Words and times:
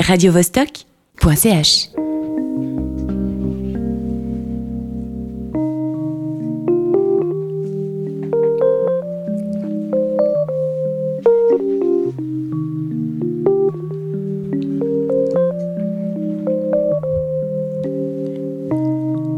radiovostok.ch 0.00 1.90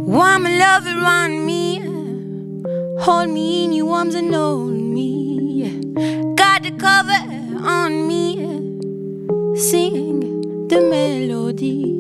Warm 0.07 0.45
love 0.45 0.87
around 0.87 1.47
me, 1.47 1.81
hold 3.01 3.31
me 3.31 3.65
in 3.65 3.73
your 3.73 3.95
arms 3.95 4.15
and 4.15 4.35
hold 4.35 4.71
me. 4.71 5.81
Got 6.37 6.63
the 6.63 6.71
cover 6.73 7.21
on 7.67 8.07
me, 8.07 8.37
sing 9.57 10.32
the 10.73 10.81
melody. 10.81 11.92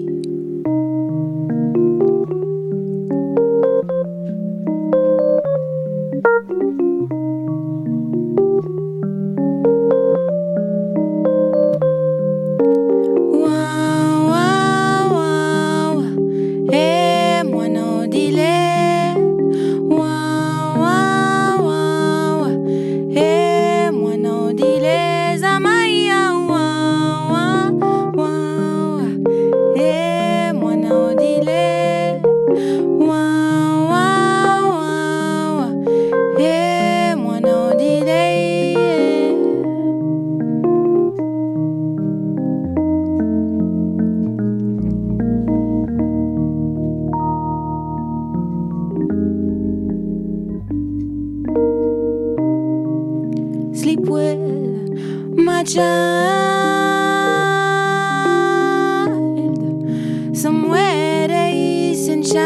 Well, 54.05 54.37
my 54.37 55.63
child. 55.63 55.87
Somewhere 60.37 61.29
there 61.29 61.53
is 61.55 62.07
sunshine. 62.07 62.43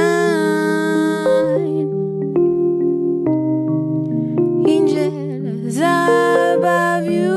Angels 4.69 5.79
above 5.79 7.07
you. 7.07 7.33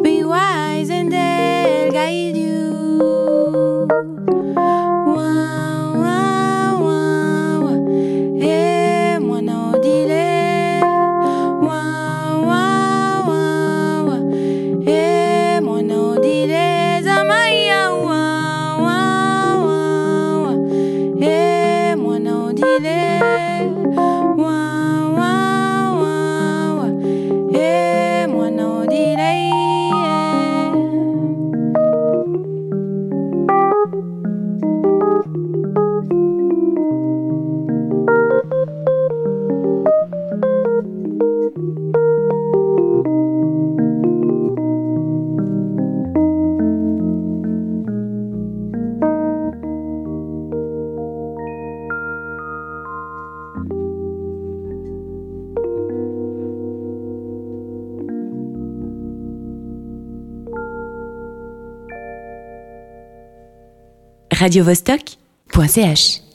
Be 0.00 0.22
wise 0.22 0.90
and 0.90 1.10
they'll 1.10 1.90
guide 1.90 2.36
you. 2.36 3.88
radiovostok.ch 64.44 66.33